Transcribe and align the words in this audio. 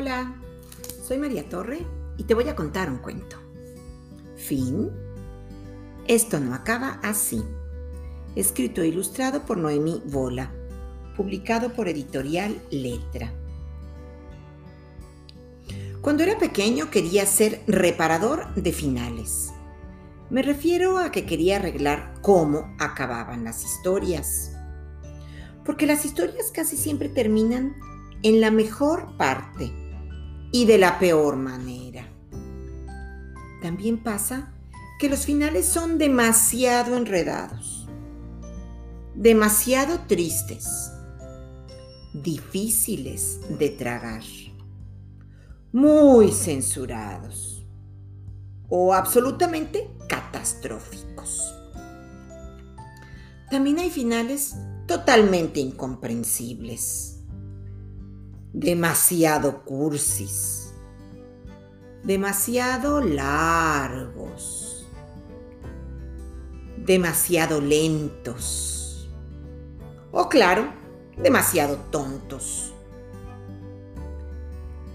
Hola, 0.00 0.32
soy 1.02 1.18
María 1.18 1.48
Torre 1.48 1.84
y 2.16 2.22
te 2.22 2.34
voy 2.34 2.48
a 2.48 2.54
contar 2.54 2.88
un 2.88 2.98
cuento. 2.98 3.36
Fin. 4.36 4.92
Esto 6.06 6.38
no 6.38 6.54
acaba 6.54 7.00
así. 7.02 7.42
Escrito 8.36 8.80
e 8.80 8.86
ilustrado 8.86 9.44
por 9.44 9.56
Noemí 9.56 10.00
Bola. 10.06 10.52
Publicado 11.16 11.72
por 11.72 11.88
Editorial 11.88 12.62
Letra. 12.70 13.32
Cuando 16.00 16.22
era 16.22 16.38
pequeño 16.38 16.92
quería 16.92 17.26
ser 17.26 17.64
reparador 17.66 18.54
de 18.54 18.70
finales. 18.70 19.50
Me 20.30 20.42
refiero 20.42 20.98
a 20.98 21.10
que 21.10 21.26
quería 21.26 21.56
arreglar 21.56 22.14
cómo 22.22 22.72
acababan 22.78 23.42
las 23.42 23.64
historias. 23.64 24.52
Porque 25.64 25.88
las 25.88 26.04
historias 26.04 26.52
casi 26.52 26.76
siempre 26.76 27.08
terminan 27.08 27.74
en 28.22 28.40
la 28.40 28.52
mejor 28.52 29.16
parte 29.16 29.87
y 30.50 30.66
de 30.66 30.78
la 30.78 30.98
peor 30.98 31.36
manera. 31.36 32.08
También 33.60 34.02
pasa 34.02 34.52
que 34.98 35.08
los 35.08 35.26
finales 35.26 35.66
son 35.66 35.98
demasiado 35.98 36.96
enredados, 36.96 37.88
demasiado 39.14 40.00
tristes, 40.06 40.92
difíciles 42.12 43.40
de 43.58 43.70
tragar, 43.70 44.22
muy 45.72 46.32
censurados 46.32 47.66
o 48.68 48.94
absolutamente 48.94 49.90
catastróficos. 50.08 51.54
También 53.50 53.78
hay 53.78 53.90
finales 53.90 54.56
totalmente 54.86 55.60
incomprensibles, 55.60 57.17
demasiado 58.52 59.64
cursis, 59.64 60.72
demasiado 62.02 63.00
largos, 63.00 64.86
demasiado 66.76 67.60
lentos 67.60 69.08
o 70.10 70.28
claro, 70.28 70.72
demasiado 71.16 71.76
tontos. 71.90 72.74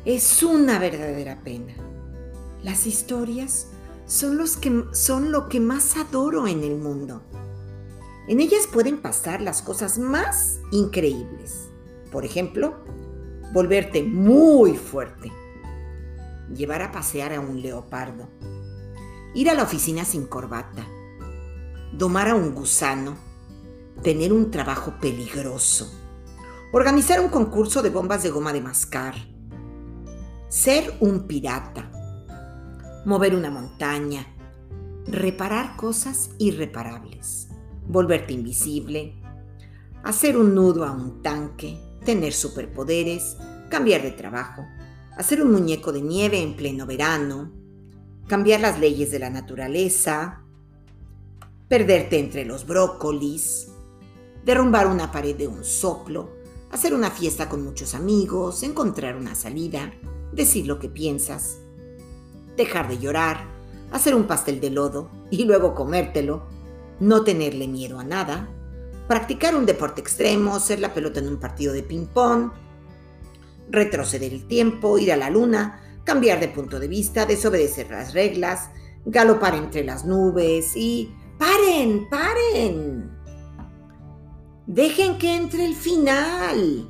Es 0.06 0.44
una 0.44 0.80
verdadera 0.80 1.42
pena 1.44 1.74
las 2.64 2.88
historias 2.88 3.68
son, 4.06 4.38
los 4.38 4.56
que, 4.56 4.86
son 4.94 5.32
lo 5.32 5.50
que 5.50 5.60
más 5.60 5.98
adoro 5.98 6.48
en 6.48 6.64
el 6.64 6.78
mundo. 6.78 7.22
En 8.28 8.40
ellas 8.40 8.68
pueden 8.72 9.02
pasar 9.02 9.42
las 9.42 9.62
cosas 9.62 10.00
más 10.00 10.60
increíbles. 10.72 11.68
Por 12.10 12.24
ejemplo, 12.24 12.86
volverte 13.54 14.02
muy 14.02 14.76
fuerte, 14.76 15.32
llevar 16.56 16.82
a 16.82 16.92
pasear 16.92 17.34
a 17.34 17.40
un 17.40 17.62
leopardo, 17.62 18.28
ir 19.36 19.48
a 19.48 19.54
la 19.54 19.62
oficina 19.62 20.06
sin 20.06 20.26
corbata, 20.26 20.84
domar 21.96 22.30
a 22.30 22.36
un 22.36 22.56
gusano, 22.56 23.16
tener 24.02 24.34
un 24.34 24.50
trabajo 24.50 24.96
peligroso, 25.00 25.94
organizar 26.72 27.20
un 27.20 27.30
concurso 27.30 27.84
de 27.84 27.92
bombas 27.92 28.24
de 28.24 28.32
goma 28.32 28.54
de 28.54 28.62
mascar, 28.62 29.14
ser 30.50 30.92
un 31.00 31.28
pirata, 31.28 31.92
mover 33.06 33.36
una 33.36 33.52
montaña, 33.52 34.26
reparar 35.06 35.76
cosas 35.76 36.32
irreparables, 36.40 37.50
volverte 37.88 38.34
invisible, 38.34 39.22
hacer 40.04 40.38
un 40.38 40.56
nudo 40.56 40.86
a 40.86 40.92
un 40.92 41.22
tanque, 41.22 41.78
tener 42.04 42.34
superpoderes, 42.34 43.38
cambiar 43.70 44.02
de 44.02 44.12
trabajo, 44.12 44.66
hacer 45.18 45.42
un 45.42 45.52
muñeco 45.52 45.92
de 45.92 46.02
nieve 46.02 46.42
en 46.42 46.56
pleno 46.56 46.86
verano, 46.86 47.52
cambiar 48.28 48.62
las 48.62 48.80
leyes 48.80 49.12
de 49.12 49.20
la 49.20 49.30
naturaleza, 49.30 50.44
perderte 51.68 52.20
entre 52.20 52.46
los 52.46 52.66
brócolis, 52.66 53.70
derrumbar 54.46 54.88
una 54.88 55.12
pared 55.12 55.36
de 55.36 55.48
un 55.48 55.64
soplo, 55.64 56.32
hacer 56.72 56.94
una 56.94 57.12
fiesta 57.12 57.50
con 57.50 57.64
muchos 57.64 57.96
amigos, 57.96 58.64
encontrar 58.64 59.16
una 59.16 59.36
salida, 59.36 59.94
decir 60.32 60.68
lo 60.68 60.80
que 60.80 60.90
piensas, 60.90 61.58
dejar 62.58 62.88
de 62.88 62.98
llorar, 63.00 63.46
hacer 63.92 64.16
un 64.16 64.26
pastel 64.26 64.60
de 64.60 64.72
lodo 64.72 65.10
y 65.30 65.46
luego 65.46 65.76
comértelo, 65.76 66.44
no 67.00 67.24
tenerle 67.24 67.68
miedo 67.68 68.00
a 68.00 68.04
nada, 68.04 68.50
practicar 69.08 69.56
un 69.56 69.66
deporte 69.66 70.02
extremo, 70.02 70.60
ser 70.60 70.80
la 70.80 70.94
pelota 70.94 71.20
en 71.20 71.28
un 71.28 71.40
partido 71.40 71.74
de 71.74 71.84
ping-pong, 71.84 72.52
retroceder 73.70 74.34
el 74.34 74.46
tiempo, 74.46 74.98
ir 74.98 75.12
a 75.12 75.18
la 75.18 75.30
luna, 75.30 75.82
cambiar 76.04 76.40
de 76.40 76.48
punto 76.48 76.80
de 76.80 76.88
vista, 76.88 77.26
desobedecer 77.26 77.90
las 77.90 78.14
reglas, 78.14 78.70
galopar 79.06 79.56
entre 79.56 79.84
las 79.84 80.06
nubes 80.06 80.76
y... 80.76 81.14
¡Paren! 81.38 82.08
¡Paren! 82.10 83.12
Dejen 84.66 85.18
que 85.18 85.36
entre 85.36 85.66
el 85.66 85.76
final. 85.76 86.90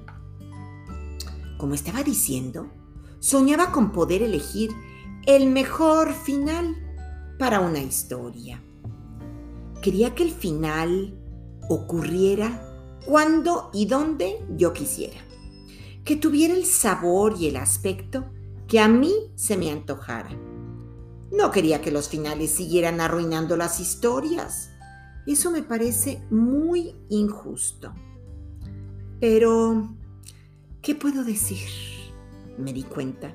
Como 1.57 1.73
estaba 1.73 2.03
diciendo, 2.03 2.71
soñaba 3.19 3.71
con 3.71 3.91
poder 3.91 4.21
elegir 4.21 4.69
el 5.25 5.47
mejor 5.47 6.13
final 6.13 6.75
para 7.39 7.61
una 7.61 7.79
historia. 7.79 8.61
Quería 9.81 10.13
que 10.13 10.23
el 10.23 10.31
final 10.31 11.22
ocurriera 11.69 12.69
cuando 13.05 13.69
y 13.73 13.85
donde 13.85 14.45
yo 14.55 14.73
quisiera. 14.73 15.19
Que 16.03 16.15
tuviera 16.15 16.53
el 16.53 16.65
sabor 16.65 17.35
y 17.39 17.47
el 17.47 17.57
aspecto 17.57 18.25
que 18.67 18.79
a 18.79 18.87
mí 18.87 19.13
se 19.35 19.57
me 19.57 19.71
antojara. 19.71 20.31
No 21.31 21.51
quería 21.51 21.81
que 21.81 21.91
los 21.91 22.09
finales 22.09 22.51
siguieran 22.51 23.01
arruinando 23.01 23.57
las 23.57 23.79
historias. 23.79 24.69
Eso 25.25 25.51
me 25.51 25.63
parece 25.63 26.21
muy 26.29 26.95
injusto. 27.09 27.93
Pero, 29.19 29.95
¿qué 30.81 30.95
puedo 30.95 31.23
decir? 31.23 31.67
Me 32.57 32.73
di 32.73 32.83
cuenta 32.83 33.33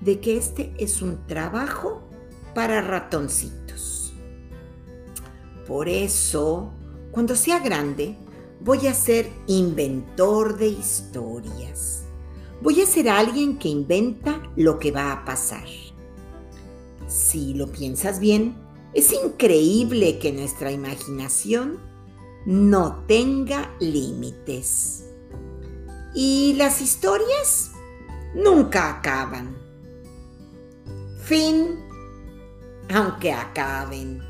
de 0.00 0.20
que 0.20 0.36
este 0.36 0.72
es 0.78 1.02
un 1.02 1.26
trabajo 1.26 2.02
para 2.54 2.80
ratoncitos. 2.82 4.12
Por 5.66 5.88
eso, 5.88 6.72
cuando 7.10 7.36
sea 7.36 7.58
grande, 7.58 8.16
voy 8.60 8.86
a 8.86 8.94
ser 8.94 9.30
inventor 9.46 10.58
de 10.58 10.68
historias. 10.68 12.04
Voy 12.62 12.80
a 12.80 12.86
ser 12.86 13.08
alguien 13.08 13.58
que 13.58 13.68
inventa 13.68 14.42
lo 14.56 14.78
que 14.78 14.90
va 14.90 15.12
a 15.12 15.24
pasar. 15.24 15.66
Si 17.08 17.54
lo 17.54 17.70
piensas 17.72 18.20
bien, 18.20 18.56
es 18.94 19.12
increíble 19.12 20.18
que 20.18 20.32
nuestra 20.32 20.70
imaginación 20.70 21.78
no 22.44 23.04
tenga 23.06 23.74
límites. 23.80 25.04
Y 26.14 26.54
las 26.54 26.80
historias 26.80 27.70
nunca 28.34 28.98
acaban 28.98 29.60
fin, 31.30 31.78
aunque 32.92 33.32
acaben. 33.32 34.29